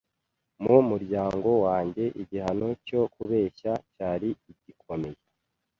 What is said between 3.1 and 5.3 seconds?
kubeshya cyari gikomeye.